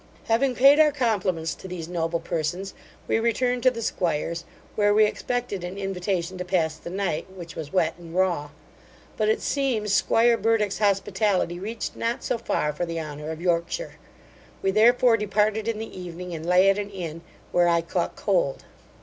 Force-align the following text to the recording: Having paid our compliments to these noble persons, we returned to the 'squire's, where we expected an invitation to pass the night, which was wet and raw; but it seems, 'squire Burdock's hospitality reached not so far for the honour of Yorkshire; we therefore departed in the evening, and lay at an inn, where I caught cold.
Having 0.23 0.55
paid 0.55 0.79
our 0.79 0.91
compliments 0.91 1.53
to 1.53 1.67
these 1.67 1.87
noble 1.87 2.19
persons, 2.19 2.73
we 3.07 3.19
returned 3.19 3.61
to 3.61 3.69
the 3.69 3.83
'squire's, 3.83 4.45
where 4.73 4.95
we 4.95 5.05
expected 5.05 5.63
an 5.63 5.77
invitation 5.77 6.39
to 6.39 6.43
pass 6.43 6.75
the 6.75 6.89
night, 6.89 7.27
which 7.35 7.55
was 7.55 7.71
wet 7.71 7.93
and 7.99 8.15
raw; 8.15 8.49
but 9.15 9.29
it 9.29 9.43
seems, 9.43 9.93
'squire 9.93 10.37
Burdock's 10.39 10.79
hospitality 10.79 11.59
reached 11.59 11.95
not 11.95 12.23
so 12.23 12.39
far 12.39 12.73
for 12.73 12.83
the 12.83 12.99
honour 12.99 13.29
of 13.29 13.43
Yorkshire; 13.43 13.97
we 14.63 14.71
therefore 14.71 15.17
departed 15.17 15.67
in 15.67 15.77
the 15.77 15.95
evening, 15.99 16.33
and 16.33 16.47
lay 16.47 16.67
at 16.67 16.79
an 16.79 16.89
inn, 16.89 17.21
where 17.51 17.67
I 17.67 17.81
caught 17.81 18.15
cold. 18.15 18.65